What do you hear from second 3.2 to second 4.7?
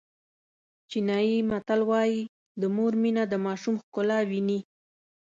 د ماشوم ښکلا ویني.